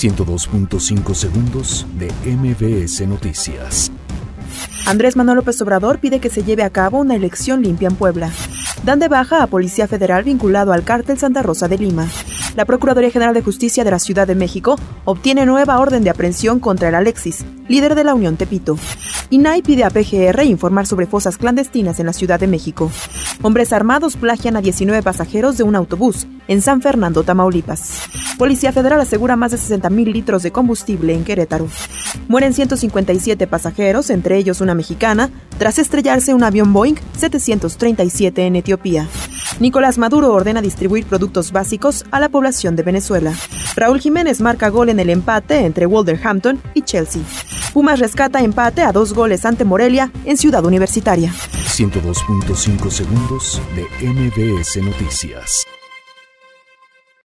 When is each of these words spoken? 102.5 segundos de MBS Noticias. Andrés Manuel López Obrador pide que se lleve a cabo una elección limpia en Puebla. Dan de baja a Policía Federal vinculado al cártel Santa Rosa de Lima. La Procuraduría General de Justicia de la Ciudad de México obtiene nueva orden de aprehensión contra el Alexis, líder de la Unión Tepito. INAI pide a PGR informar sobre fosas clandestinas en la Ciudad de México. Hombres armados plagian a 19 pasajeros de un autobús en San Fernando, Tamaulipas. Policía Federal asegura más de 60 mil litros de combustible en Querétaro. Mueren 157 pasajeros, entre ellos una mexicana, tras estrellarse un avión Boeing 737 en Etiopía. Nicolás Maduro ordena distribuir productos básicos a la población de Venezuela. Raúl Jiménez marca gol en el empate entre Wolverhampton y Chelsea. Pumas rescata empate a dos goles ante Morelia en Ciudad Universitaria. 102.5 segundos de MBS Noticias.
102.5 0.00 1.14
segundos 1.14 1.86
de 1.98 2.10
MBS 2.24 3.06
Noticias. 3.06 3.92
Andrés 4.86 5.14
Manuel 5.14 5.36
López 5.36 5.60
Obrador 5.60 5.98
pide 5.98 6.20
que 6.20 6.30
se 6.30 6.42
lleve 6.42 6.62
a 6.62 6.70
cabo 6.70 7.00
una 7.00 7.16
elección 7.16 7.60
limpia 7.60 7.88
en 7.88 7.96
Puebla. 7.96 8.30
Dan 8.82 8.98
de 8.98 9.08
baja 9.08 9.42
a 9.42 9.46
Policía 9.46 9.86
Federal 9.88 10.24
vinculado 10.24 10.72
al 10.72 10.84
cártel 10.84 11.18
Santa 11.18 11.42
Rosa 11.42 11.68
de 11.68 11.76
Lima. 11.76 12.08
La 12.56 12.64
Procuraduría 12.64 13.10
General 13.10 13.34
de 13.34 13.42
Justicia 13.42 13.84
de 13.84 13.90
la 13.90 13.98
Ciudad 13.98 14.26
de 14.26 14.34
México 14.34 14.76
obtiene 15.04 15.46
nueva 15.46 15.78
orden 15.78 16.02
de 16.02 16.10
aprehensión 16.10 16.58
contra 16.60 16.88
el 16.88 16.94
Alexis, 16.94 17.44
líder 17.68 17.94
de 17.94 18.04
la 18.04 18.14
Unión 18.14 18.36
Tepito. 18.36 18.76
INAI 19.30 19.62
pide 19.62 19.84
a 19.84 19.90
PGR 19.90 20.42
informar 20.42 20.86
sobre 20.86 21.06
fosas 21.06 21.38
clandestinas 21.38 22.00
en 22.00 22.06
la 22.06 22.12
Ciudad 22.12 22.40
de 22.40 22.48
México. 22.48 22.90
Hombres 23.42 23.72
armados 23.72 24.16
plagian 24.16 24.56
a 24.56 24.60
19 24.60 25.02
pasajeros 25.02 25.56
de 25.56 25.62
un 25.62 25.76
autobús 25.76 26.26
en 26.48 26.60
San 26.62 26.82
Fernando, 26.82 27.22
Tamaulipas. 27.22 28.00
Policía 28.36 28.72
Federal 28.72 29.00
asegura 29.00 29.36
más 29.36 29.52
de 29.52 29.58
60 29.58 29.88
mil 29.90 30.12
litros 30.12 30.42
de 30.42 30.50
combustible 30.50 31.14
en 31.14 31.24
Querétaro. 31.24 31.68
Mueren 32.26 32.52
157 32.52 33.46
pasajeros, 33.46 34.10
entre 34.10 34.36
ellos 34.36 34.60
una 34.60 34.74
mexicana, 34.74 35.30
tras 35.58 35.78
estrellarse 35.78 36.34
un 36.34 36.42
avión 36.42 36.72
Boeing 36.72 36.96
737 37.16 38.46
en 38.46 38.56
Etiopía. 38.56 39.06
Nicolás 39.60 39.98
Maduro 39.98 40.32
ordena 40.32 40.62
distribuir 40.62 41.04
productos 41.04 41.52
básicos 41.52 42.06
a 42.10 42.18
la 42.18 42.30
población 42.30 42.76
de 42.76 42.82
Venezuela. 42.82 43.34
Raúl 43.76 44.00
Jiménez 44.00 44.40
marca 44.40 44.70
gol 44.70 44.88
en 44.88 45.00
el 45.00 45.10
empate 45.10 45.66
entre 45.66 45.84
Wolverhampton 45.84 46.60
y 46.72 46.82
Chelsea. 46.82 47.22
Pumas 47.74 48.00
rescata 48.00 48.40
empate 48.42 48.82
a 48.82 48.90
dos 48.90 49.12
goles 49.12 49.44
ante 49.44 49.64
Morelia 49.64 50.10
en 50.24 50.38
Ciudad 50.38 50.64
Universitaria. 50.64 51.30
102.5 51.30 52.90
segundos 52.90 53.60
de 53.76 53.84
MBS 54.06 54.82
Noticias. 54.82 55.66